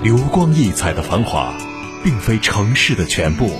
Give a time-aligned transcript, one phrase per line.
[0.00, 1.52] 流光溢彩的繁华，
[2.04, 3.50] 并非城市的全部。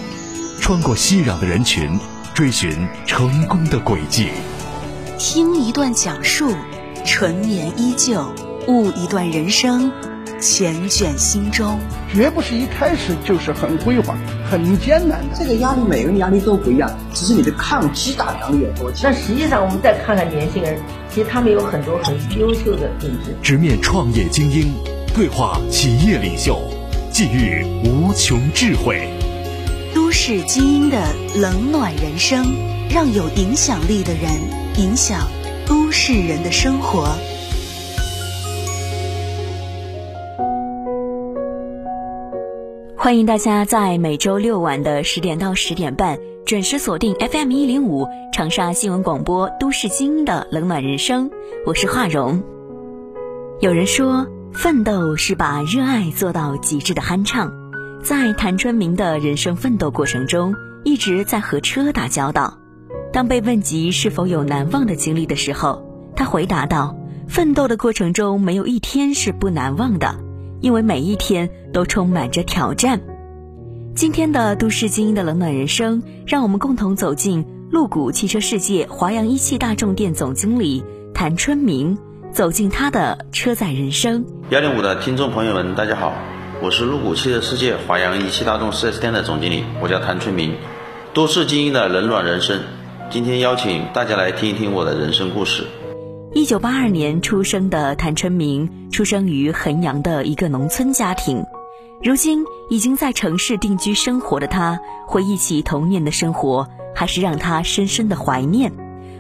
[0.61, 1.99] 穿过熙攘的人群，
[2.33, 2.71] 追寻
[3.07, 4.29] 成功的轨迹。
[5.19, 6.55] 听一段讲述，
[7.05, 8.21] 纯棉依旧；
[8.69, 9.91] 悟一段人生，
[10.41, 11.77] 缱绻心中。
[12.15, 14.17] 绝不是一开始就是很辉煌、
[14.49, 15.37] 很艰难的。
[15.37, 19.11] 这个压力，每个人压力都不一样，只是你的抗击打能力有多强。
[19.13, 20.81] 但实际上，我们再看看年轻人，
[21.13, 23.37] 其实他们有很多很优秀的品质。
[23.43, 24.73] 直面创业精英，
[25.19, 26.57] 对话企业领袖，
[27.11, 29.11] 寄予无穷智慧。
[29.93, 30.97] 都市精英的
[31.35, 32.47] 冷暖人生，
[32.89, 34.31] 让有影响力的人
[34.77, 35.27] 影响
[35.67, 37.09] 都市人的生活。
[42.97, 51.29] 欢迎大家在每周六晚的十点到十点半准时锁定 FM 一零五长沙新闻广播《都市精英的冷暖人生》，
[51.67, 52.41] 我是华荣。
[53.59, 57.53] 有人说，奋斗是把热爱做到极致的酣畅。
[58.03, 62.59] 在谭春明的人生奋斗过程中，一直在和车打交道。
[63.13, 66.97] 当被问及是否有难忘的经历的时候，他回答道
[67.29, 70.17] ：“奋斗的过程中没有一天是不难忘的，
[70.61, 73.01] 因为每一天都充满着挑战。”
[73.95, 81.99] 今天的都市精英的冷暖人生，让我们共同走进路谷汽车世界华阳一汽大众店总经理谭春明，
[82.39, 84.25] 走进他的车载人生。
[84.51, 86.15] 幺零五的听众朋友们，大家好。
[86.63, 90.55] 我是路虎汽车世界华阳一汽大众 4S 店的总经理，我叫谭春明。
[91.13, 92.61] 都市精英的冷暖人生，
[93.11, 95.67] 今天邀请大家来听一听我的人生故事。
[96.33, 101.45] 一九八二年出生的谭春明，出生于衡阳的一个农村家庭。
[102.05, 108.73] 如今已经在城市定居生活的他，回忆起童年的生活，还是让他深深的怀念，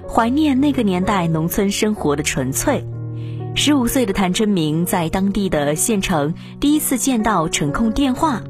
[0.08, 2.84] 怀念那个年代农村生活的纯粹。
[3.60, 8.40] 十五岁的谭春明在当地的县城第一次见到程控电话，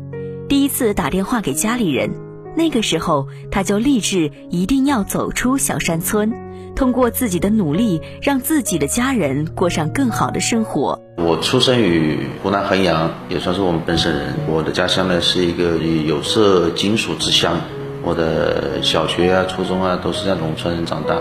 [0.50, 2.10] 第一次打电话给家里人。
[2.54, 6.30] 那个时候，他就立志一定要走出小山村，
[6.76, 11.00] 通过自己的努力，让自己的家人过上更好的生活。
[11.16, 14.34] 我出生于湖南衡阳，也算是我们本省人。
[14.46, 17.58] 我的家乡呢是一个有色金属之乡，
[18.02, 21.18] 我的小学啊、初中啊都是在农村长大。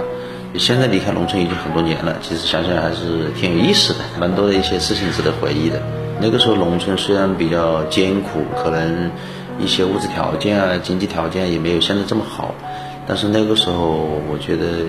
[0.55, 5.79] 现在离开农村已经很多年了，其实想想还是挺有意思的，蛮多的一些事情值得回忆的。
[6.19, 9.11] 那个时候农村虽然比较艰苦，可能
[9.59, 12.55] 一些物质条件啊、经济条件也没有现在这么好，
[13.07, 14.85] 但是那个时候我觉得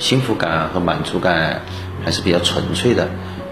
[0.00, 1.62] 幸福感和满足感
[2.04, 3.08] 还是比较纯粹的，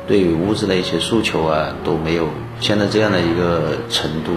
[0.08, 2.28] 对于物质的一些诉求啊都没有
[2.60, 4.32] 现在这样的一个程度。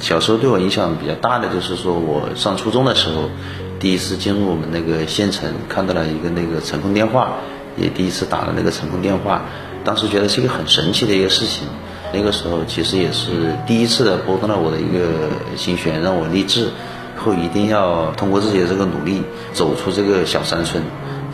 [0.00, 3.30] 小时候对我影响比较大的就是说我上初中的时候。
[3.78, 7.34] 第一次进入我们那个县城，看到了一个那个城控电话，
[7.76, 9.42] 也第一次打了那个城控电话，
[9.84, 11.68] 当时觉得是一个很神奇的一个事情。
[12.14, 19.22] 那个时候其实也是第一次的拨动了我的一个心弦，让我立志以后一定要通过自己的这个努力，
[19.52, 20.82] 走出这个小山村，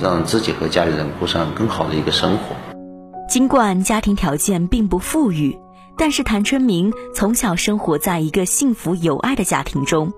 [0.00, 2.56] 让自己和家里人过上更好的一个生活。
[3.28, 5.56] 尽管家庭条件并不富裕，
[5.97, 10.12] 但是谭春明从小生活在一个幸福有爱的家庭中。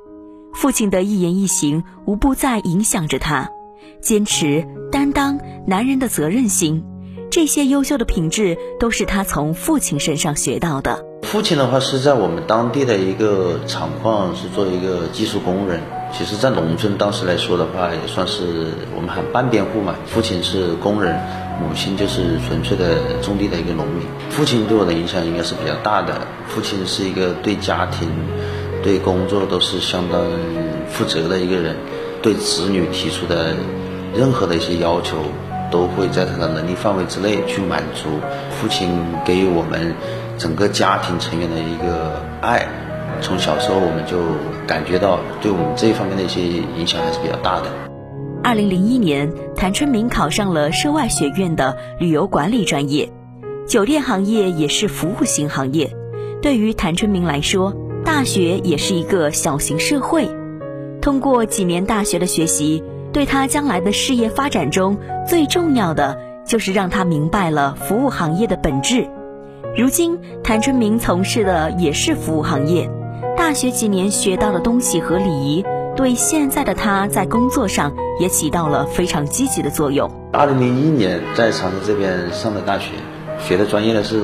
[0.54, 3.50] 父亲的一言一行无不在影响着他，
[4.00, 6.84] 坚持、担当、男人的责任心，
[7.30, 11.04] 这些优秀的品质都是他从父亲身上学到的。
[11.22, 15.80] 父亲的话是在我们当地的一个厂矿是做一个技术工人，
[16.12, 19.96] 其实，在农村当时来说的话，也算是我们喊半边户嘛。
[20.06, 21.18] 父亲是工人，
[21.60, 24.06] 母亲就是纯粹的种地的一个农民。
[24.30, 26.26] 父亲对我的影响应该是比较大的。
[26.46, 28.08] 父亲是一个对家庭。
[28.84, 30.20] 对工作都是相当
[30.88, 31.74] 负责的一个人，
[32.20, 33.56] 对子女提出的
[34.14, 35.16] 任何的一些要求，
[35.70, 38.10] 都会在他的能力范围之内去满足。
[38.50, 38.90] 父亲
[39.24, 39.94] 给予我们
[40.36, 42.68] 整个家庭成员的一个爱，
[43.22, 44.18] 从小时候我们就
[44.66, 47.70] 感觉到对我们这一方面的一些影响还是比较大的。
[48.42, 53.10] 二零零一年，谭春明考上了涉外学院的旅游管理专业，
[53.66, 55.90] 酒店行业也是服务型行业，
[56.42, 57.74] 对于谭春明来说。
[58.04, 60.28] 大学也是一个小型社会，
[61.00, 69.08] 通过几年大学的学习，对他将来的事业发展中最重要的就是让他明白了服务行业的本质。
[69.76, 72.88] 如今，谭春明从事的也是服务行业，
[73.36, 75.64] 大学几年学到的东西和礼仪，
[75.96, 80.10] 对现在的他在工作上也起到了非常积极的作用。
[80.30, 82.90] 二零零一年在长沙这边上的大学，
[83.44, 84.16] 学的专业呢是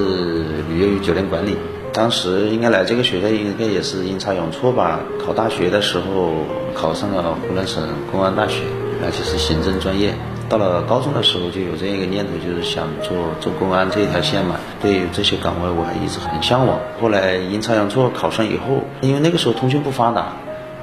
[0.70, 1.54] 旅游与酒店管理。
[1.92, 5.00] 当时应该来这个学校，应该也是阴差阳错吧。
[5.22, 6.32] 考大学的时候
[6.72, 8.62] 考上了湖南省公安大学，
[9.04, 10.14] 而且是行政专业。
[10.48, 14.56] 到了高中的时候就有这样一个念头，就是想做做公安这一条线嘛。
[14.80, 16.78] 对于这些岗位我还一直很向往。
[16.98, 20.32] 后来阴差阳错考上以后，因为那个时候通讯不发达，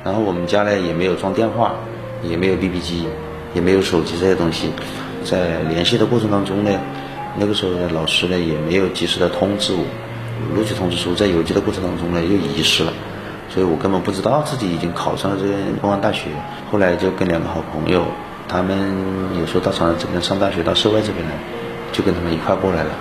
[0.04, 1.74] 然后我们家呢也没有装电话，
[2.22, 3.08] 也没有 BB 机，
[3.56, 4.70] 也没有手机这些东西，
[5.26, 6.72] 在联系的过程当中呢，
[7.40, 9.84] 那个时候呢老师呢也没有及时的通知我，
[10.56, 12.92] 录取通知书在邮寄的过程当中呢又遗失了。
[13.50, 16.30] 所以我根本不知道自己已经考上了这个公安大学。
[16.70, 18.04] 后来就跟两个好朋友，
[18.48, 18.78] 他们
[19.40, 21.32] 有时候到长沙这边上大学，到社外这边来，
[21.94, 22.92] 就跟他们一块过来了。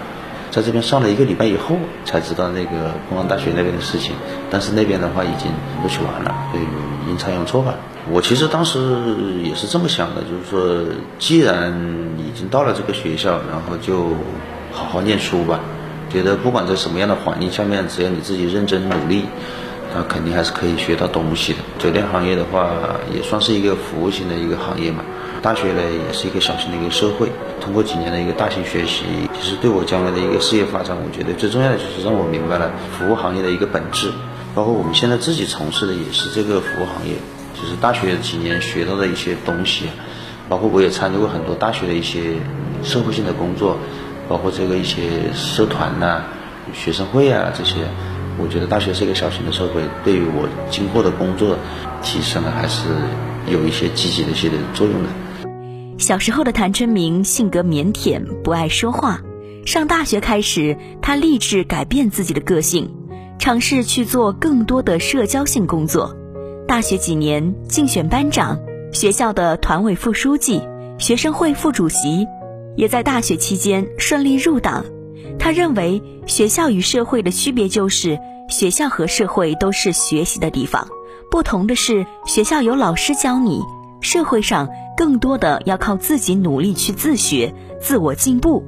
[0.50, 4.14] 在这边上了一个礼拜以后，才知道那个公安大学那边的事情。
[4.50, 5.50] 但是那边的话已经
[5.82, 6.64] 录取完了，所以
[7.10, 7.74] 阴差阳错吧。
[8.10, 8.78] 我其实当时
[9.42, 11.72] 也是这么想的，就是说，既然
[12.18, 14.10] 已经到了这个学校，然后就
[14.72, 15.60] 好好念书吧。
[16.08, 19.24] 觉得不管在什么样的环境下面，只要你自己认真努力。
[19.96, 21.58] 那肯定还是可以学到东西的。
[21.78, 22.70] 酒店行业的话，
[23.10, 25.02] 也算是一个服务型的一个行业嘛。
[25.40, 27.32] 大学呢，也是一个小型的一个社会。
[27.60, 29.04] 通过几年的一个大型学习，
[29.34, 34.10] 其实对我将来的一个事业发展，我觉得最重要的就是让我明白了服务行业的一个本质。
[34.54, 37.14] 包括我们现在自己从事的也是这个服务行业。
[37.54, 39.86] 就是大学几年学到的一些东西，
[40.46, 42.34] 包括我也参加过很多大学的一些
[42.82, 43.78] 社会性的工作，
[44.28, 46.22] 包括这个一些社团呐、
[46.74, 47.76] 学生会啊这些。
[48.38, 51.56] 我觉得大学是一个小型的社会，对于我今后的工作
[52.02, 52.88] 提升呢，还是
[53.50, 55.08] 有一些积极的一些的作用的。
[55.98, 59.20] 小时候的谭春明性格腼腆，不爱说话。
[59.64, 62.94] 上大学开始，他立志改变自己的个性，
[63.38, 66.14] 尝试去做更多的社交性工作。
[66.68, 68.60] 大学几年竞选班长、
[68.92, 70.60] 学校的团委副书记、
[70.98, 72.26] 学生会副主席，
[72.76, 74.84] 也在大学期间顺利入党。
[75.38, 78.18] 他认为，学校与社会的区别就是，
[78.48, 80.88] 学校和社会都是学习的地方，
[81.30, 83.62] 不同的是，学校有老师教你，
[84.00, 88.64] 社会上更多的要靠自己努力去自学、自我进步。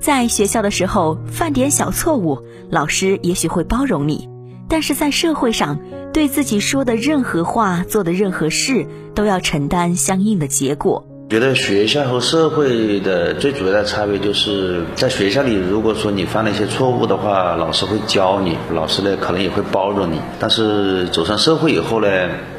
[0.00, 2.38] 在学校的时候犯点小错误，
[2.70, 4.28] 老师也许会包容你，
[4.68, 5.78] 但是在社会上，
[6.12, 11.06] 对自己说的任何话、做的任何事，都要承担相应的结果。
[11.34, 20.20] 觉得学校和社会的最主要的差别就是在学校里，如果说你犯了一些错误的话，老师会教你，老师呢可能也会包容你。
[20.38, 22.06] 但是走上社会以后呢，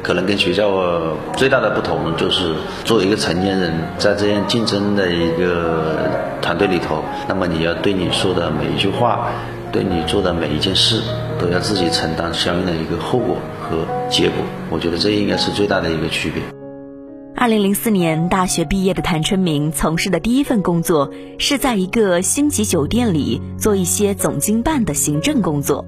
[0.02, 2.52] 可能跟学校最大的不同就是，
[2.84, 5.96] 作为一个成年人，在这样竞争的一个
[6.42, 9.30] 团队里头，那么你要对你说的每一句话，
[9.72, 11.00] 对你做的每一件事，
[11.40, 13.78] 都要自己承担相应的一个后果和
[14.10, 14.44] 结果。
[14.68, 16.42] 我觉得这应该是最大的一个区别。
[17.38, 25.84] 二零零四年大学毕业的谭春明从事的第一份工作是在一个星级酒店里做一些总经办的行政工作。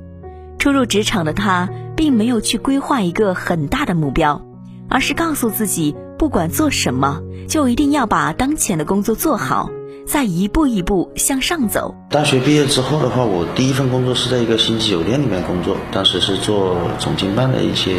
[0.58, 4.42] 初入职场的他，并没有去规划一个很大的目标，
[4.90, 9.70] 而是告诉自己，不管做什么，就一定要把当前的工作做好。
[10.08, 11.94] 再一步一步向上走。
[12.08, 17.92] 大学毕业之后的话，我第一份工作是在一个星级酒店里面工作，当时是做总经办的一些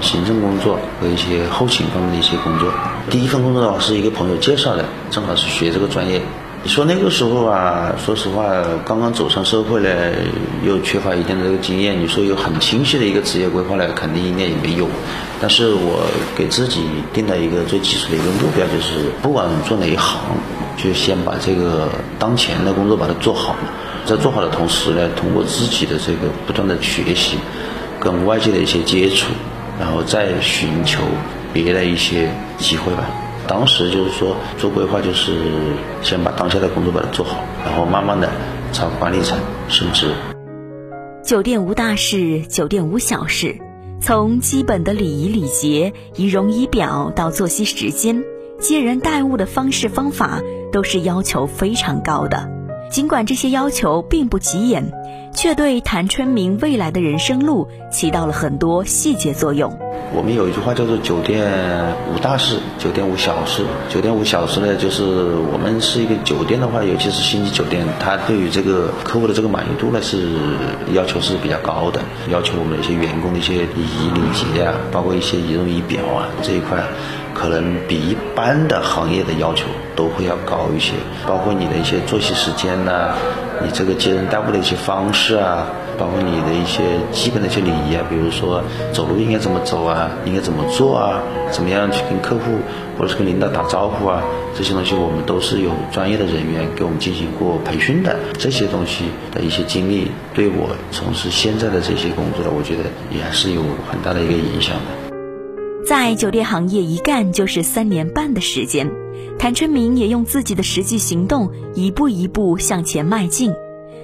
[0.00, 2.72] 行政工作和一些后勤方面的一些工作。
[3.10, 6.22] 第一份工作的话是一个朋友介绍的，正好是学这个专业。
[6.62, 8.44] 你说那个时候啊，说实话，
[8.84, 9.88] 刚刚走上社会呢，
[10.62, 11.98] 又缺乏一定的这个经验。
[11.98, 14.86] 你说有很清晰的一个职业规划呢，肯定应该也没有。
[15.40, 16.82] 但是我给自己
[17.14, 20.20] 定了一个最基础的一个目标，就是不管做哪一行，
[20.76, 23.56] 就先把这个当前的工作把它做好。
[24.04, 27.38] 在做好的同时呢，通过自己的这个不断的学习，
[27.98, 29.32] 跟外界的一些接触，
[29.80, 31.00] 然后再寻求
[31.54, 33.08] 别的一些机会吧。
[33.50, 35.32] 当时就是说做规划，就是
[36.02, 38.30] 先把当下的工作把它做好，然后慢慢的
[38.72, 39.36] 朝管理层
[39.68, 40.14] 升职。
[41.24, 43.58] 酒店无大事，酒店无小事，
[44.00, 48.22] 从基本的礼仪礼节、仪容仪表到作息时间、
[48.60, 50.40] 接人待物的方式方法，
[50.70, 52.48] 都是要求非常高的。
[52.88, 54.92] 尽管这些要求并不起眼，
[55.32, 59.76] 却对谭春明未来的人生路起到了很多细节作用。
[60.12, 61.46] 我们有一句话叫做“酒店
[62.12, 63.62] 无大事，酒店无小事”。
[63.88, 65.04] 酒店无小事呢，就是
[65.52, 70.30] 我们是一个酒店的话，尤其是星级酒店，它对于这个客户的这个满意度呢是
[70.92, 76.82] 要求是比较高的，要求我们一些员工的一些礼仪礼节啊，包括一些仪容仪表啊这一块，
[77.32, 80.94] 可能比一般的行业的要求都会要高一些。
[81.24, 83.14] 包括你的一些作息时间呐，
[83.62, 85.66] 你这个接人待物的一些方式啊。
[85.98, 86.80] 包括你的一些
[87.12, 92.56] 基本的一些礼仪啊，比如说走路应该怎么走啊，应该怎么做啊，怎么样去跟客户
[92.96, 94.22] 或者是跟领导打招呼啊，
[94.56, 98.16] 这些东西我们都是有专业的人员给我们进行过培训的。
[98.38, 105.84] 这些东西的一些经历，对我从事现在的这些工作，我觉得也还是有很大的一个影响的。
[105.86, 108.90] 在酒店行业一干就是三年半的时间，
[109.40, 113.54] 谭春明也用自己的实际行动，一步一步向前迈进，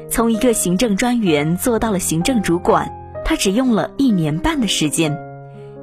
[0.09, 2.91] 从一个行政专员做到了行政主管，
[3.23, 5.15] 他只用了一年半的时间。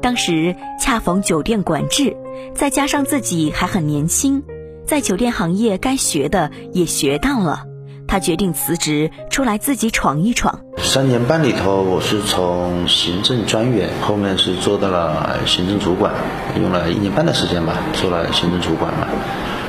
[0.01, 2.17] 当时恰逢酒店管制，
[2.55, 4.41] 再加上自己还很年轻，
[4.87, 7.65] 在酒店行业该学的也学到了。
[8.13, 10.59] 他决定辞职，出来自己闯一闯。
[10.77, 16.13] 三年半里头，我是从行政专员，后面是做到了行政主管，
[16.61, 19.07] 用了一年半的时间吧，做了行政主管嘛。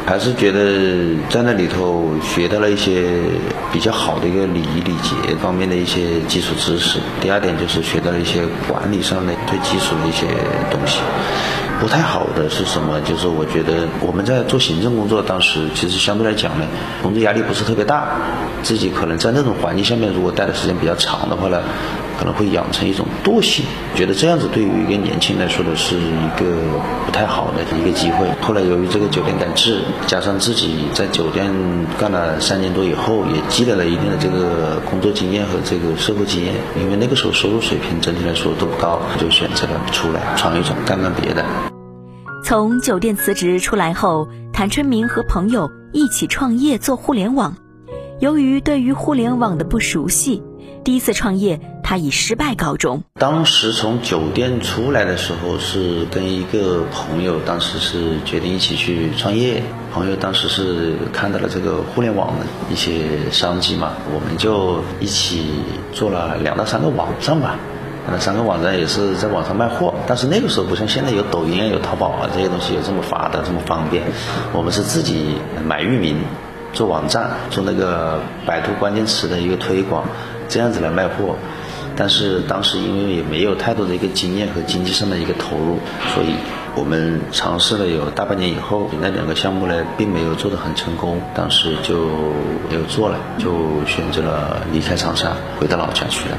[0.07, 3.09] 还是觉得在那里头学到了一些
[3.73, 6.99] 比较好的一个礼仪礼节方面的一些基础知识。
[7.23, 10.27] 第二点就是学到了一些管理上的最基础的一些
[10.71, 11.01] 东西。
[11.81, 13.01] 不太好的是什么？
[13.01, 16.67] 就是我觉得我们在做行政工作，当时其实相对来讲呢，
[17.03, 18.07] 工作压力不是特别大，
[18.63, 21.63] 自己可能在那种环境下面，如果待的时间比较长的话呢。
[22.19, 26.47] 可能会养成一种惰性，觉得这样子对于一个年轻人来说的是一个
[27.05, 28.27] 不太好的一个机会。
[28.41, 31.53] 后来由于这个酒店改制，加上自己在酒店
[31.99, 36.55] 干了三年多以后，也积累了一定的这个工作经验和这个社会经验。
[36.81, 41.45] 因为那个时候收入水平整体来说都不高，就选择了出来闯一闯，干干别的。
[42.45, 47.57] 从酒店辞职出来后，谭春明和朋友一起创业做互联网。
[48.21, 50.43] 由于对于互联网的不熟悉，
[50.85, 51.61] 第一次创业。
[51.85, 53.05] 他以失败告终。
[53.21, 59.63] 当时从酒店出来的时候，是跟一个朋友，当时是决定一起去创业。
[59.93, 65.63] 朋友当时是看到了这个互联网的一些商机嘛，我们就一起
[65.93, 67.57] 做了两到三个网站吧。
[68.11, 74.03] 那三个网站也是在网上卖货，但是那个时候不像现在有抖音啊、有淘宝啊这些东西有这么发达、这么方便。
[74.53, 76.17] 我们是自己买域名，
[76.73, 80.05] 做网站，做那个百度关键词的一个推广，
[80.49, 81.37] 这样子来卖货。
[81.97, 85.79] 但是当时因为也没有太多的一个经验和经济上的一个投入，
[86.13, 86.35] 所以
[86.77, 92.07] 我们尝试了有大半年以后，那两个项目呢并没有做得很成功，当时就
[92.69, 96.39] 没有做了，就选择了离开长沙，回到老家去了。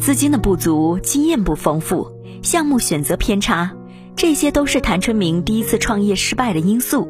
[0.00, 2.10] 资金的不足，经验不丰富，
[2.42, 3.70] 项目选择偏差，
[4.16, 7.08] 这些都是谭春明第一次创业失败的因素。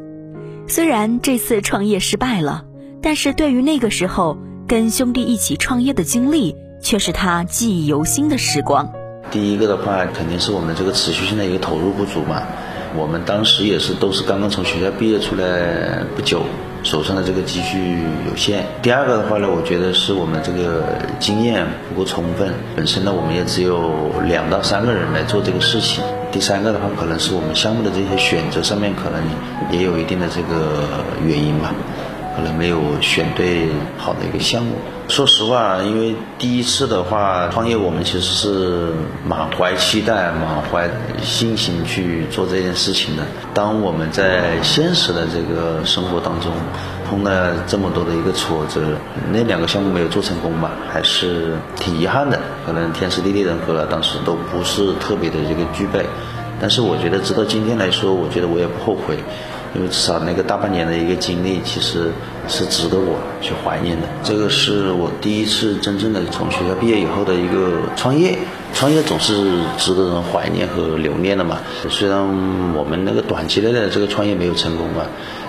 [0.68, 2.64] 虽然这次创业失败了，
[3.00, 4.36] 但是对于那个时候
[4.68, 6.54] 跟兄弟一起创业的经历。
[6.84, 8.92] 却是他记忆犹新的时光。
[9.30, 12.42] 第一个的话，肯定是我们这个持续性的一个投入不足嘛。
[12.94, 16.42] 我们当时也是都是刚刚从学校毕业出来不久，
[16.84, 18.66] 手上的这个积蓄有限。
[18.82, 20.84] 第二个的话呢，我觉得是我们这个
[21.18, 22.52] 经验不够充分。
[22.76, 26.04] 本身呢，我们也只有两到三个人来做这个事情。
[26.30, 29.20] 第三个的话，可能是我们项目的这些选择上面，可能
[29.72, 30.84] 也有一定的这个
[31.26, 31.74] 原因吧。
[32.36, 34.74] 可能没有选对好的一个项目。
[35.06, 38.92] 说实话，因为第一次的话创业，我们其实是
[39.26, 40.88] 满怀期待、满怀
[41.22, 43.22] 信心去做这件事情的。
[43.52, 46.50] 当我们在现实的这个生活当中
[47.06, 48.80] 碰了这么多的一个挫折，
[49.30, 52.40] 那两个项目没有做成功吧，还是挺遗憾的。
[52.64, 56.04] 可能天时地利人和了当时都不是特别的这个具备。
[56.60, 59.18] 但是我觉得，直到今天来说，我觉得我也不后悔。
[59.74, 62.12] 因为至少那个大半年的一个经历，其实
[62.46, 64.06] 是值得我去怀念的。
[64.22, 68.38] 这个是我第一次真正的从学校毕业以后的一个创业，
[68.72, 69.34] 创业总是
[69.76, 71.58] 值得人怀念和留念的嘛。
[71.90, 72.20] 虽然
[72.74, 75.06] 我们那个短期内的这个创业没有成功吧，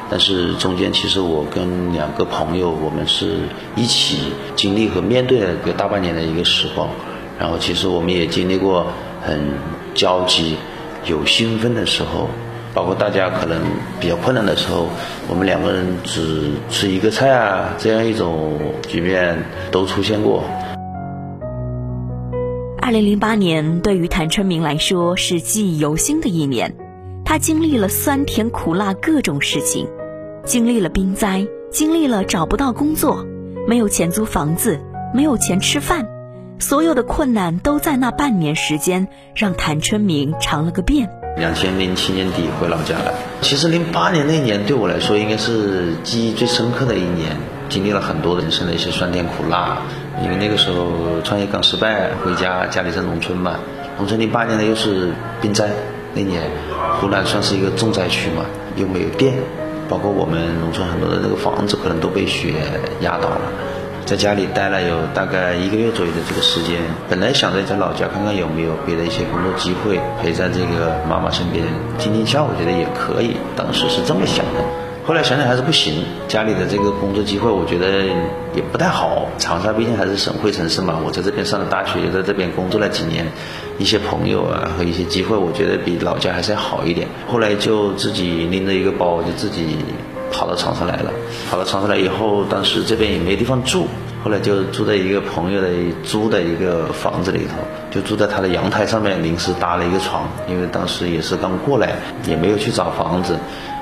[0.10, 3.38] 但是中间其实我跟两个朋友，我们是
[3.75, 6.89] 一起经历和面对了一个大半年的一个时光。
[7.38, 8.88] 然后其实我们也经历过
[9.22, 9.53] 很
[9.94, 10.55] 焦急、
[11.05, 12.27] 有兴奋的时候。
[12.75, 13.58] 包括大家可能
[14.01, 14.89] 比较困难的时候，
[15.29, 20.44] 我们两个人只吃一个菜啊，这样一种局面都出现过。
[22.82, 26.75] 二零零八年对于谭春明来说是记忆犹新的一年，
[27.24, 29.88] 他经历了酸甜苦辣各种事情，
[30.44, 33.25] 经历了冰灾，经历了找不到工作，
[33.67, 34.82] 没有钱租房子，
[35.13, 36.05] 没有钱吃饭，
[36.60, 41.10] 所有的困难都在那半年时间让谭春明尝了个遍。
[41.38, 43.13] 两千零七年底回老家了。
[43.42, 47.36] 其实零八年那年对我来说应该是记忆最深刻的一年，
[47.68, 49.77] 经历了很多人生的一些酸甜苦辣。
[50.24, 53.60] 因为那个时候创业刚失败，回家家里在农村嘛，
[53.98, 55.12] 农村零八年的又是
[55.42, 55.70] 冰灾，
[56.13, 56.42] 那年
[57.01, 58.46] 湖南算是一个重灾区嘛，
[58.77, 59.34] 又没有电，
[59.89, 62.54] 包括我们农村很多的那个房子可能都被雪
[63.01, 63.42] 压倒了。
[64.06, 71.66] 在家里待了有大概一个月左右的这个时间，本来想着在老家看看有没有别的一些工作机会，陪在这个妈妈身边
[71.98, 73.36] 听听笑，我觉得也可以。
[73.56, 74.62] 当时是这么想的，
[75.08, 78.06] 后来想想还是不行，家里的这个工作机会，我觉得
[78.54, 79.28] 也不太好。
[79.40, 83.26] 长沙毕竟还是省会城市嘛，我在这边上了大学，也在这边工作了几年，
[83.80, 87.08] 一些朋友啊和一些机会，我觉得比老家还是要好一点。
[87.28, 89.78] 后来就自己拎着一个包，就自己
[90.32, 91.12] 跑到长沙来了。
[91.50, 93.88] 跑到长沙来以后，当时这边也没地方住，
[94.24, 95.67] 后来就住在一个朋友的
[96.03, 97.55] 租的一个房子里头，
[97.91, 101.96] 就住在他的阳台上面，临时搭了一个床，因为当时也是刚过来，
[102.27, 103.38] 也没有去找房子。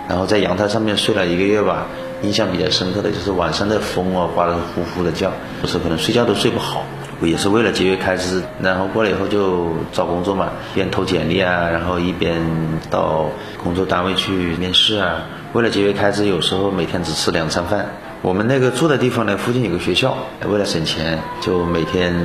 [0.07, 1.85] 然后在阳台上面睡了一个月吧，
[2.21, 5.31] 印象比较深刻的就是晚上的风啊刮得呼呼的叫，
[5.61, 6.83] 有时候可能睡觉都睡不好。
[7.21, 12.41] 也是为了节约开支，然后过来以后就找工作嘛，一边投简历啊，然后一边
[12.89, 13.29] 到
[13.63, 15.19] 工作单位去面试啊。
[15.53, 17.85] 为了节约开支，有时候每天只吃两餐饭。
[18.23, 20.17] 我们那个住的地方呢，附近有个学校，
[20.47, 22.15] 为了省钱，就每天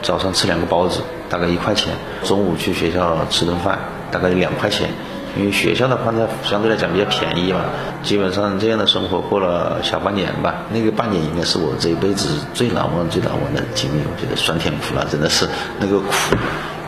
[0.00, 1.92] 早上吃两个包子，大概一块钱；
[2.24, 3.78] 中午去学校吃顿饭，
[4.10, 4.88] 大概两块钱。
[5.36, 7.60] 因为学校的饭菜，相对来讲比较便宜嘛，
[8.02, 10.64] 基本上这样的生活过了小半年吧。
[10.72, 14.02] 那个半年应该是我这一辈子最难忘、最难忘的经历。
[14.02, 15.46] 我觉得酸甜苦辣真的是
[15.78, 16.36] 那个苦，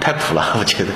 [0.00, 0.56] 太苦了。
[0.58, 0.90] 我觉得，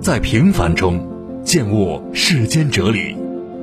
[0.00, 1.08] 在平凡中
[1.44, 3.16] 见悟世间哲理，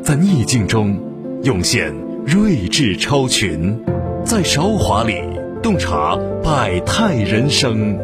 [0.04, 1.00] 在逆境中
[1.44, 1.94] 涌现
[2.26, 3.80] 睿智超群，
[4.26, 5.16] 在韶华里
[5.64, 7.98] 洞察百态人生，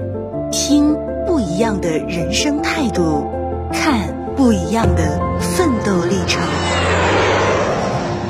[0.52, 0.96] 听
[1.28, 3.30] 不一样的人生态度。
[3.74, 6.42] 看不一样的奋斗历程，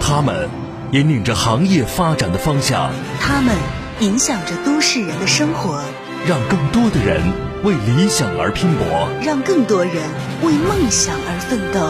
[0.02, 0.50] 他们
[0.92, 3.56] 引领着行业发展的方向，他们
[4.00, 5.84] 影响着都市人的生活，
[6.28, 7.22] 让更多的人
[7.66, 9.96] 为理想而拼搏，让更多人
[10.44, 11.82] 为梦想而奋斗。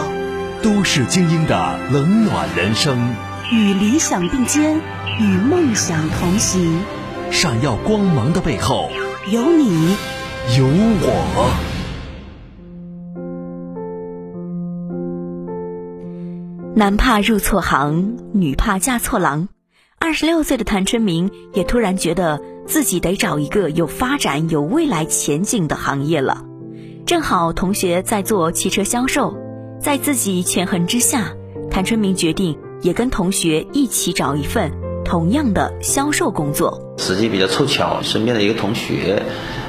[0.62, 3.14] 都市精英的冷暖人生，
[3.52, 4.80] 与理想并肩，
[5.20, 6.80] 与梦想同行。
[7.30, 8.88] 闪耀光芒的背后，
[9.30, 9.94] 有你，
[10.56, 11.52] 有我。
[16.74, 19.48] 男怕入错行，女怕嫁错郎。
[19.98, 26.42] 二十六岁的谭春明也突然觉得自己得找一个有发展、有未来前景的行业了。
[27.06, 29.36] 正好同学在做汽车销售，
[29.80, 31.32] 在自己权衡之下，
[31.70, 34.72] 谭春明决定也跟同学一起找一份
[35.04, 36.94] 同样的销售工作。
[36.98, 39.22] 时机比较凑巧，身边的一个同学。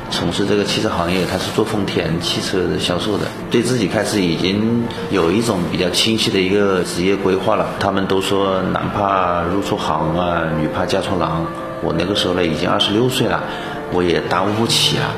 [0.10, 7.76] 从事这个汽车行业，他是做丰田汽车的销售的，对自己开始已经有一种比较清晰的一个职业规划了。
[7.78, 11.46] 他们都说男怕入错行啊，女怕嫁错郎。
[11.84, 13.44] 我那个时候呢，已经二十六岁了，
[13.94, 15.14] 我也耽误不起啊，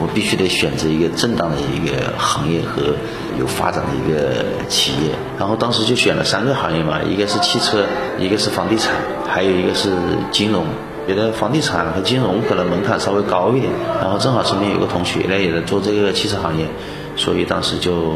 [0.00, 2.94] 我必须得选择一个正当的一个行业和
[3.38, 5.10] 有发展的一个企业。
[5.38, 7.84] 然后当时就选了三个行业嘛，一个是汽车，
[8.18, 8.94] 一个是房地产，
[9.26, 9.90] 还有一个是
[10.30, 10.64] 金融。
[11.04, 16.64] 觉得房地产和金融可能门槛稍微高一点，然后正好身边有个同学呢也在做这个汽车行业，
[17.16, 18.14] 所以当时就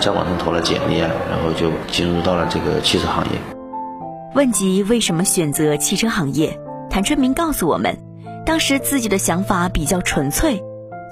[0.00, 3.30] 在网上投了简历啊，然后就进入到了这个汽车行业。
[4.34, 6.58] 问及为什么选择汽车行业，
[6.90, 7.98] 谭春明告诉我们，
[8.44, 10.62] 当时自己的想法比较纯粹，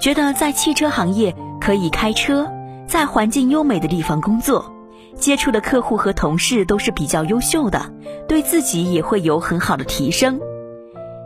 [0.01, 2.51] 觉得在汽车行业可以开车，
[2.87, 4.73] 在环境优美的地方工作，
[5.15, 7.93] 接触的客户和同事都是比较优秀的，
[8.27, 10.39] 对自己也会有很好的提升。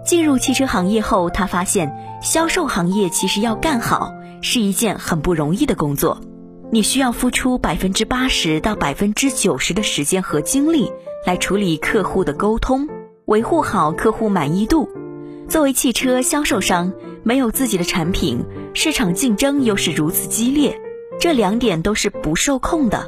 [0.05, 6.19] 进入汽车行业后，他发现销售行业其实要干好是一件很不容易的工作。
[6.71, 10.91] 你需要付出百分之八十到百分之九十的时间和精力
[11.25, 12.87] 来处理客户的沟通，
[13.29, 14.89] 维护好客户满意度。
[15.47, 20.81] 作为汽车销售商，没有自己的产品，市场竞争又是如此激烈，
[21.19, 23.05] 这两点都是不受控的。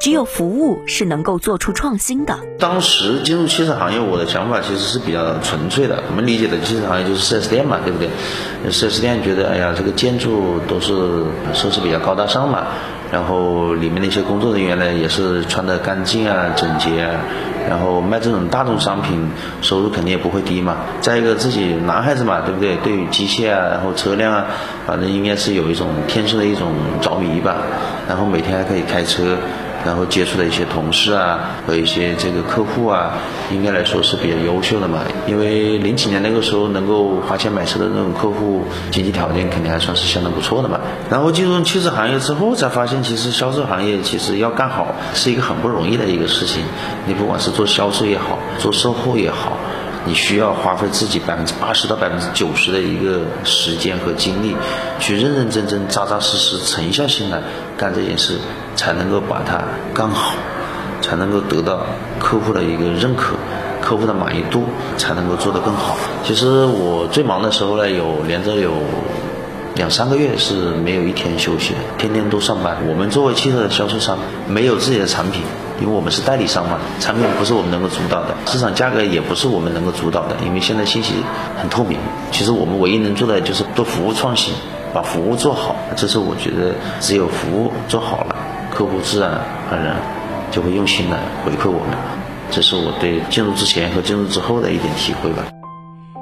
[0.00, 2.38] 只有服务是能够做出创新的。
[2.60, 6.04] 当时进入汽车行业，我的想法其实是比较纯粹的。
[6.08, 8.08] 我们理解的汽车行业就是四 S 店嘛，对不对？
[8.70, 12.66] 四 S 店觉得，哎呀，这个建筑都是设施比较高大上嘛，
[13.10, 17.20] 然后里面的一些工作人员呢，也是穿得干净啊、整洁啊，
[17.68, 19.30] 然后卖这种大众商品，
[19.62, 20.76] 收入肯定也不会低嘛。
[21.00, 22.76] 再一个，自己男孩子嘛，对不对？
[22.76, 24.46] 对于机械啊，然后车辆啊，
[24.86, 27.56] 反正应该是有一种天生的一种着迷吧。
[28.08, 29.36] 然后每天还可以开车。
[29.84, 33.12] 然后接触的一些同事啊和一些这个客户啊，
[33.52, 35.00] 应该来说是比较优秀的嘛。
[35.26, 40.80] 因为零几年那个时候能够花钱买车的那种客户，经济条件肯定还算是相当不错的嘛。
[41.10, 46.64] 然后进入汽车行业之后，才发现其实销售行业其实要干好是一个很不容易的一个事情。
[47.06, 49.58] 你不管是做销售也好，做售后也好。
[50.06, 54.54] 你需要花费自己百分之八十到百分之九十的一个时间和精力，
[55.00, 57.40] 去认认真真、扎扎实实、沉下心来
[57.78, 58.36] 干这件事，
[58.74, 60.34] 才能够把它干好，
[61.00, 61.80] 才能够得到
[62.18, 63.34] 客户的一个认可，
[63.80, 64.64] 客户的满意度
[64.96, 65.96] 才能够做得更好。
[66.24, 68.72] 其实我最忙的时候呢，有连着有
[69.74, 72.76] 两三个月是没有一天休息的，天天都上班。
[72.88, 75.42] 我们作为汽车的销售商，没有自己的产品。
[75.80, 81.14] 因为我们是代理商嘛，产品不是我们能够主导的，市场价格也不是我们能够主导的，因为现在信息
[81.60, 81.98] 很透明。
[82.30, 84.54] 其实我们唯一能做的就是做服务创新，
[84.92, 85.74] 把服务做好。
[85.96, 88.36] 这是我觉得只有服务做好了，
[88.74, 89.30] 客户自然
[89.70, 89.96] 而然
[90.50, 91.96] 就会用心的回馈我们。
[92.50, 95.44] 这是我对进入之前和进入之后的一点体会吧。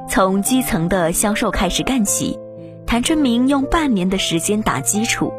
[0.08, 2.38] 从基层的销售开始干起，
[2.86, 5.32] 谭春明用半年的时间打基础。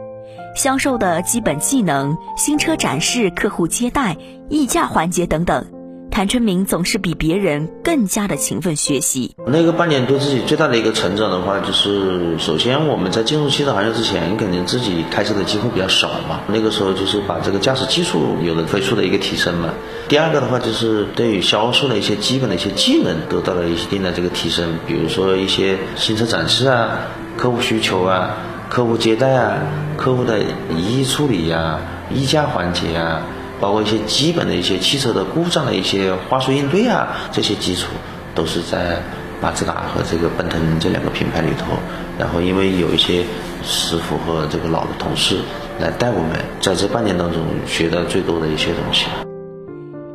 [0.55, 4.17] 销售的基本技能、新车展示、客户接待、
[4.49, 5.65] 议价环节等等，
[6.13, 9.35] 谭春明总是比别人更加的勤奋学习。
[9.47, 16.41] 那个半年对自己最大的一个成长的话，就是首先我们在进入汽车行业之前，肯定自己开车的机会比较少嘛。
[16.45, 19.73] 那个时候就是把这个驾驶技术有了飞速的一个提升嘛。
[20.07, 28.37] 第二个的话，就是对于销售的一些基本的一些技能得到了一定的这个提升，比如说一些新车展示啊、客户需求啊。
[28.69, 29.57] 客户接待啊，
[29.97, 30.39] 客户的
[30.75, 31.79] 异议处理呀、
[32.11, 33.21] 议价环节啊，
[33.63, 37.87] 包括一些基本的一些汽车的故障的一些话术应对啊，这些基础
[38.35, 39.01] 都是在
[39.41, 41.77] 马自达和这个奔腾这两个品牌里头。
[42.19, 43.23] 然后因为有一些
[43.63, 45.37] 师傅和这个老的同事
[45.79, 49.05] 来带我们，在这半年当中学到最多的一些东西。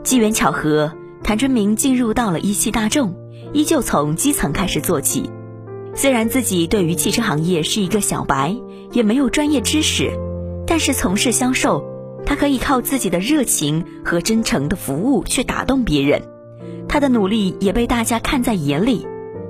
[0.05, 0.93] 机缘巧合，
[1.25, 3.15] 谭春明进入到了一汽大众，
[3.55, 5.31] 依旧从基层开始做起。
[5.95, 8.55] 虽然自己对于汽车行业是一个小白，
[8.93, 10.13] 也没有专业知识，
[10.67, 11.83] 但是从事销售，
[12.29, 16.23] 他可以靠自己的热情和真诚的服务去打动别人。
[16.87, 19.07] 他的努力也被大家看在眼里。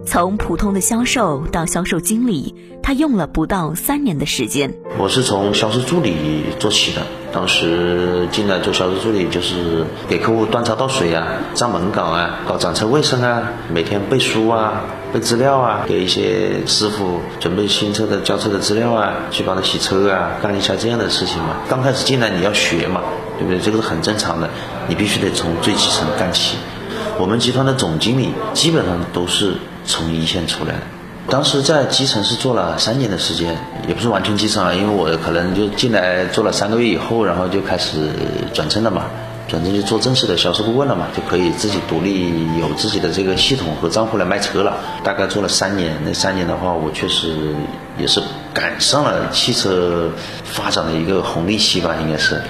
[0.07, 4.73] 从普通的销售到销售经理，他用了不到三年的时间。
[4.97, 6.15] 我是从销售助理
[6.61, 7.05] 做起的，
[7.39, 11.25] 当时进来做销售助理，就是给客户端茶倒水啊，
[11.55, 13.41] 站门岗啊，搞展车卫生啊，
[13.73, 14.83] 每天背书啊。
[15.13, 21.51] 背资料啊，给一些师傅准备新车的交车的资料啊，去帮他洗车啊，干一下这样的事情嘛。
[21.69, 23.03] 刚开始进来你要学嘛，
[23.39, 23.61] 对不对？
[23.61, 24.51] 这个是很正常的，
[24.89, 26.57] 你必须得从最基层干起。
[27.21, 29.53] 我们集团的总经理基本上都是
[29.85, 30.81] 从一线出来的。
[31.31, 33.55] 当时在基层是做了三年的时间，
[33.87, 38.11] 也不是完全基层啊，因为我可能就进来做了三个月以后，然后就开始
[38.55, 39.05] 转正了嘛。
[39.47, 44.77] 转正就做正式的销售顾问了嘛，就可以自己独立有自己的这个系统和账户来卖车了。
[45.03, 47.55] 大概做了三年，那三年的话，我确实
[47.99, 48.21] 也是
[48.53, 50.11] 赶上了汽车
[50.45, 52.43] 发展的一个红利期吧，应该是。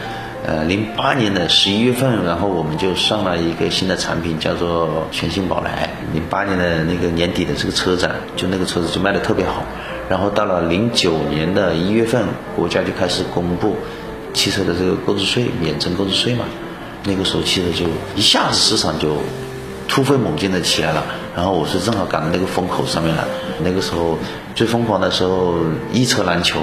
[0.48, 5.90] 呃，零八年的十一月份，然后我们就上了一个新的产品，叫做全新宝来。
[6.14, 9.62] 零八年的那个年底的这个车展，就那个车子就卖的特别好。
[10.08, 12.24] 然后到了零九年的一月份，
[12.56, 13.76] 国家就开始公布
[14.32, 16.46] 汽车的这个购置税免征购置税嘛。
[17.04, 17.84] 那个时候汽车就
[18.16, 19.18] 一下子市场就
[19.86, 21.04] 突飞猛进的起来了，
[21.36, 23.28] 然后我是正好赶到那个风口上面了。
[23.62, 24.18] 那个时候
[24.54, 25.56] 最疯狂的时候，
[25.92, 26.58] 一车难求，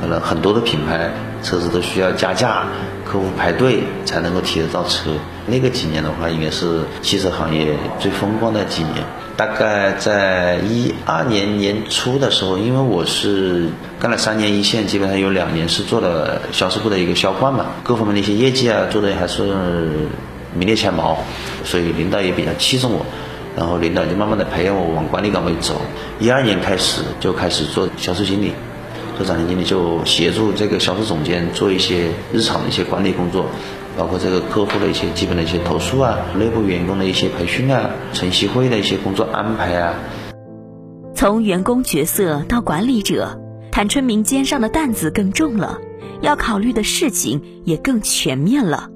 [0.00, 1.10] 可能很多的品牌
[1.42, 2.64] 车子都需要加价，
[3.10, 5.10] 客户排队才能够提得到车。
[5.46, 8.94] 那个几年的话，应该是汽车行业最风光的几年。
[9.36, 13.68] 大概在一二年年初的时候，因为我是
[13.98, 19.42] 干了三年一线，基本上有两年是做了销售部的一个销冠嘛，各方面的一些业绩啊做的还是
[20.54, 21.18] 名列前茅，
[21.64, 23.06] 所以领导也比较器重我，
[23.56, 25.80] 然后领导就慢慢的培养我往管理岗位走。
[26.20, 28.52] 一二年开始就开始做销售经理，
[29.16, 33.46] 做展厅经理就协助这个销售总监做一些日常的一些管理工作。
[33.98, 39.94] 包括这个客户的一些基本的一些投诉啊，内部员工的一些培训啊，晨曦会的一些工作安排啊。
[41.14, 43.38] 从员工角色到管理者，
[43.72, 45.78] 谭春明肩上的担子更重了，
[46.22, 48.88] 要考虑的事情也更全面了。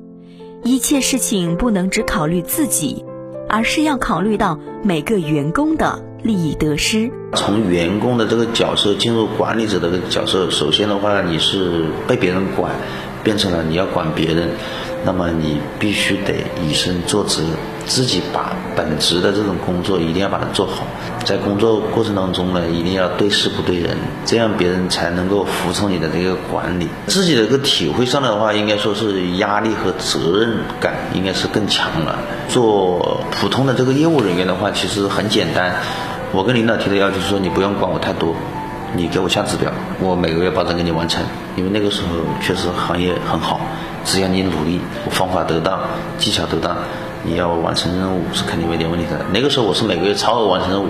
[0.63, 3.05] 一切事情不能只考虑自己，
[3.49, 7.13] 而是要考虑到每个员工的利益得失。
[7.35, 12.73] 从员工的这个角色进入管理者的这个角色，首先的话，你是被别人管。
[13.23, 14.51] 变成了你要管别人，
[15.03, 17.41] 那么你必须得以身作则，
[17.87, 20.85] 自己把本职的这种工作一定要把它做好。
[21.25, 26.87] 在工作过程当中呢，一定要对事不对人，这样别人才能够服从你的这个管理。
[27.07, 32.19] 自己的一个体会上的话，应该说是压力和责任感应该是更强了。
[32.51, 35.77] 做普通的这个业务人员的话，其实很简单。
[36.35, 38.35] 我跟领导提的要求是说，你不用管我太多。
[38.97, 39.71] 你给我下指标，
[40.01, 41.23] 我每个月保证给你完成。
[41.57, 42.09] 因为那个时候
[42.41, 43.61] 确实行业很好，
[44.05, 45.81] 只要你努力，方法得当，
[46.19, 46.77] 技巧得当，
[47.25, 49.25] 你要完成任务是肯定没点问题的。
[49.33, 50.89] 那个时候我是每个月超额完成任务。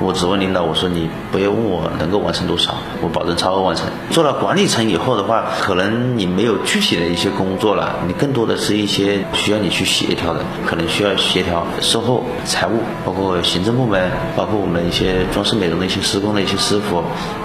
[0.00, 3.86] 我只问领导，我说你不要问我能够完成多少，我保证超额完成。
[4.10, 17.02] 做了管理层以后的话，可能你没有具体的一些工作了，你更多的是一些需要你去协调的，可能需要协调售后、财务，包括行政部门，包括我们一些装饰美容的一些施工的一些师傅，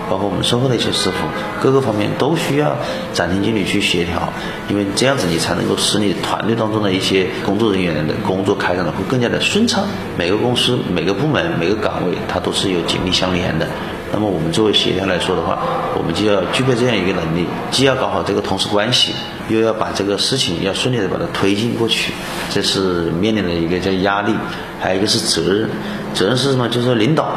[0.09, 1.17] 包括我们售后的一些师傅，
[1.61, 2.75] 各个方面都需要
[3.13, 4.33] 展厅经理去协调，
[4.69, 9.85] 因为这样子你才能够使你团队当中的一些工作人员的工作开展的会更加的顺畅。
[10.17, 13.67] 每个公司、每个部门、每个岗位，它都是有紧密相连的。
[14.11, 15.59] 那么我们作为协调来说的话，
[15.95, 19.13] 我们就要具备这样一个能力，既要搞好这个同事关系，
[19.49, 22.11] 又要把这个事情要顺利的把它推进过去。
[22.49, 24.33] 这是面临的一个叫压力，
[24.81, 25.69] 还有一个是责任。
[26.15, 26.67] 责任是什么？
[26.69, 27.35] 就是说领导。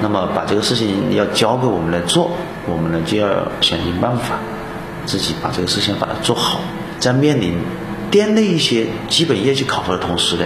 [0.00, 2.30] 那么把这个事情要交给我们来做，
[2.66, 3.28] 我们呢就要
[3.60, 4.38] 想尽办法，
[5.04, 6.60] 自己把这个事情把它做好。
[6.98, 7.58] 在面临
[8.10, 10.44] 店内一些基本业绩考核的同时呢。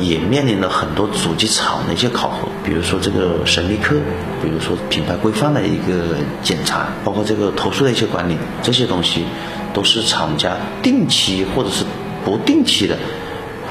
[0.00, 3.94] 也面临了很多主机厂的一些考核，比如说这个神秘客，
[4.42, 9.24] 比如说品牌规范的一个检查，包括这个投诉的一些管理，这些东西
[9.72, 11.84] 都是厂家定期或者是
[12.24, 12.98] 不定期的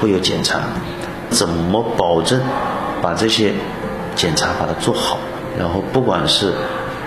[0.00, 0.60] 会有检查。
[1.28, 2.40] 怎么保证
[3.02, 3.52] 把这些
[4.14, 5.18] 检查把它做好？
[5.58, 6.52] 然后不管是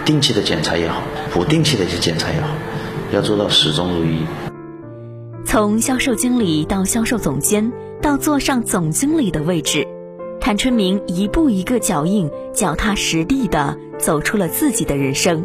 [0.05, 2.47] 定期的检查也好，不定期的一些检查也好，
[3.11, 4.25] 要做到始终如一。
[5.45, 7.71] 从销售经理到销售总监。
[8.01, 9.87] 到坐上总经理的位置，
[10.39, 15.43] 谭春明一步一个脚印，脚踏实地的走出了自己的人生。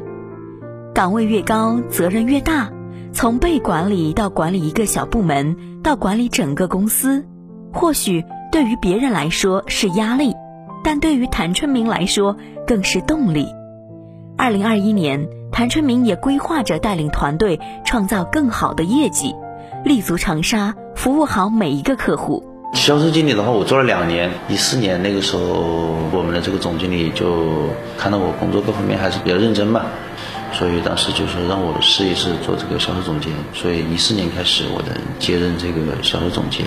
[0.94, 2.70] 岗位越高，责任越大。
[3.14, 7.24] 从被管理到管理一个小部门，到管理整个公司，
[7.72, 10.34] 或许对于别人来说是压力，
[10.82, 13.46] 但对于谭春明来说更是动力。
[14.36, 19.34] 二零二一年，谭春明也规划着带领团队创造更好的业绩，
[19.84, 22.42] 立足长沙，服务好每一个客户。
[22.72, 24.30] 销售经理的话，我做了两年。
[24.48, 25.42] 一四年那个时候，
[26.12, 27.48] 我们的这个总经理就
[27.98, 29.86] 看到我工作各方面还是比较认真嘛，
[30.52, 33.32] 所以当时就说让我试一试做这个销售总监。
[33.52, 36.64] 所以一四年开始，我的接任这个销售总监。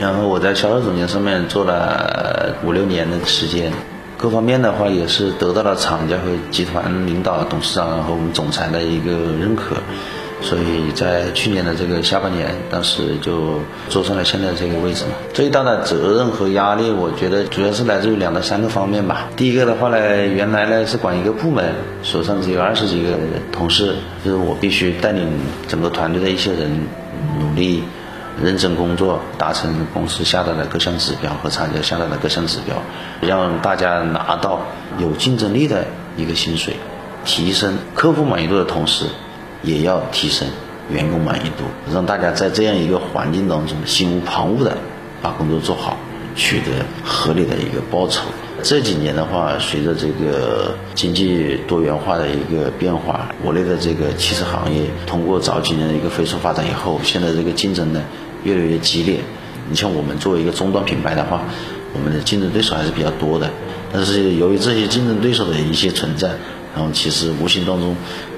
[0.00, 3.70] 然后我在销售总监上面做了五六年的时间，
[4.16, 9.76] 各方面的话也是得到了厂家和集团领导、董事长和我们总裁的一个认可。
[10.42, 13.60] 所以在去年的这个下半年，当时就
[13.90, 15.10] 坐上了现在这个位置嘛。
[15.34, 19.28] 最大的责任和压力，我觉得主要是来自于两到三个方面吧。
[19.36, 23.18] 第一个的话呢，原来呢是管一个部门，手上只有二十几个
[23.52, 25.28] 同事，就是我必须带领
[25.68, 26.70] 整个团队的一些人
[27.38, 27.84] 努力、
[28.42, 32.82] 认真工作，达成公司下达的各项指标和厂家下达的各项指标，
[33.20, 34.60] 让大家拿到
[34.98, 36.76] 有竞争力的一个薪水，
[37.24, 39.06] 提升客户满意度的同时。
[39.62, 40.48] 也要提升
[40.88, 44.74] 员工满意度，让大家在这样一个环境当中心无旁骛的
[45.20, 45.98] 把工作做好，
[46.34, 48.22] 取得合理的一个报酬。
[48.62, 58.02] 这几年的话，随着这个经济多元化的一个变化，国内的这个汽车行业通过早几年的一个飞速发展以后，现在这个竞争呢
[58.44, 59.20] 越来越激烈。
[59.68, 61.42] 你像我们作为一个终端品牌的话，
[61.92, 63.50] 我们的竞争对手还是比较多的。
[63.92, 66.28] 但是由于这些竞争对手的一些存在，
[66.74, 67.96] 然后其实无形当中。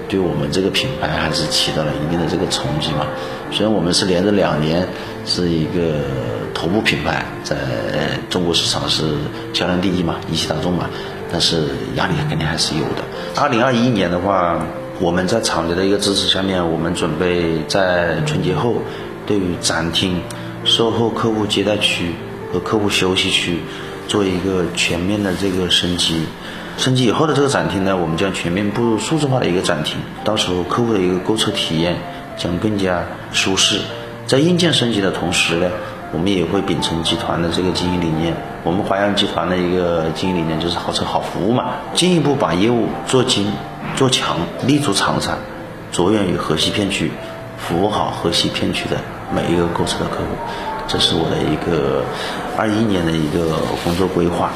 [0.08, 3.06] 对我们这个品牌还是起到了一定的这个冲击嘛。
[3.50, 4.86] 虽然我们是连着两年
[5.24, 6.00] 是一个
[6.52, 7.56] 头部品牌，在
[8.28, 9.04] 中国市场是
[9.54, 10.90] 销量第一嘛，一汽大众嘛，
[11.30, 11.62] 但是
[11.94, 13.02] 压力肯定还是有的。
[13.40, 14.66] 二零二一年的话，
[15.00, 18.82] 我们在厂家的一个支持下面，我们准备在春节后，
[19.26, 20.20] 对于展厅、
[20.64, 22.12] 售后客户接待区
[22.52, 23.58] 和客户休息区
[24.08, 26.24] 做一个全面的这个升级。
[26.78, 31.96] 升级以后的这个展厅呢，我们将全面步入数字化的一个展厅，到时候客户的一个购车体验
[32.37, 33.78] 将更加舒适。
[34.26, 35.70] 在硬件升级的同时呢，
[36.12, 38.35] 我们也会秉承集团的这个经营理念。
[38.64, 43.52] 我们华阳集团的一个经营理念就是好车好服务嘛，进一步把业务做精
[43.94, 45.37] 做强，立足长沙，
[45.90, 47.11] 着眼于河西片区，
[47.66, 49.01] 服务好河西片区的
[49.35, 50.37] 每一个购车的客户。
[50.88, 52.05] 这是我的一个
[52.59, 54.51] 二一年的一个工作规划。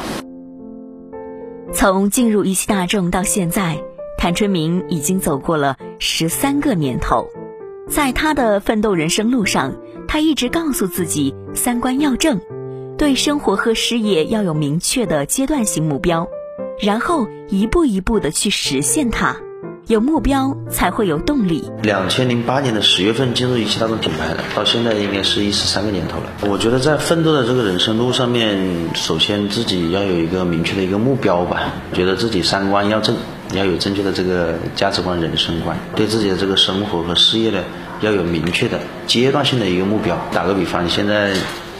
[1.73, 3.77] 从进入一汽大众到现在，
[4.17, 7.27] 谭春明已经走过了十三个年头。
[7.89, 9.75] 在他的奋斗人生路上，
[10.07, 12.41] 他一直告诉自己三观要正，
[12.97, 16.27] 对生活和事业要有明确的阶段性目标，
[16.79, 19.37] 然后一步一步的去实现它。
[19.87, 21.63] 有目标才会有动力。
[21.81, 26.25] 两千零八年的十月份进入一汽大众品牌的，到现在应该是一十三个年头了。
[26.41, 31.71] 我觉得在奋斗的这个人生路上面，首先自己要有一个明确的一个目标吧。
[31.93, 33.15] 觉得自己三观要正，
[33.53, 37.63] 要有正确的这个价值观、人生观，对自己的这个生活和事业呢，
[38.01, 40.17] 要有明确的阶段性的一个目标。
[40.33, 41.33] 打个比方，现在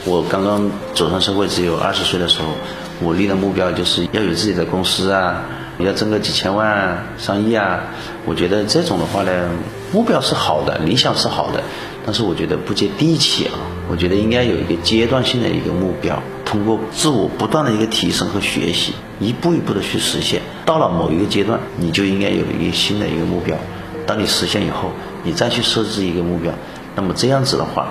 [0.06, 2.54] 我刚刚走上社会，只有二十岁的时候，
[3.02, 5.44] 我立的目标就是要有自己的公司啊。
[5.78, 7.80] 你要挣个几千万、上亿啊！
[8.26, 9.48] 我觉得这种的话呢，
[9.92, 11.62] 目标是好的，理想是好的，
[12.04, 13.54] 但是我觉得不接地气啊。
[13.88, 16.20] 我觉得应该有一个阶段性的一个目标。
[16.44, 20.42] 通过自我不断的一个提升和学习，一步一步的去实现。
[20.66, 23.56] 到了某一个阶段，你就应该有一个新的一个目标。
[24.04, 24.90] 当你实现以后，
[25.22, 26.52] 你再去设置一个目标，
[26.96, 27.88] 那么这样子的话，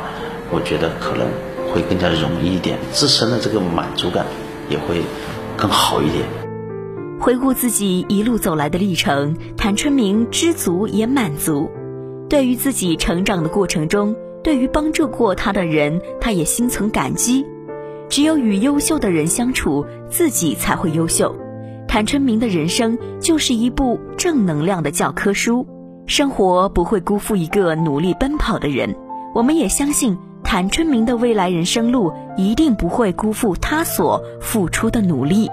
[0.50, 1.26] 我觉得可能
[1.72, 4.26] 会更加容易一点，自身的这个满足感
[4.68, 5.02] 也会
[5.56, 6.26] 更好一点。
[7.20, 11.70] 回顾自己一路走来的历程，谭春明知足也满足。
[12.30, 17.46] 对于自己成长的过程中，对于帮助过他的人，他也心存感激。
[18.08, 21.36] 只有与优秀的人相处，自己才会优秀。
[21.88, 25.66] 谭春明的人生就是一部正能量的教科书。
[26.06, 28.96] 生活不会辜负一个努力奔跑的人，
[29.34, 35.50] 我们也相信谭春明的未来人生路一定不会辜负他所付出的努力。